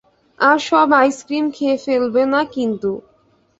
[0.39, 2.91] আর সব আইসক্রিম খেয়ে ফেলবে না কিন্তু।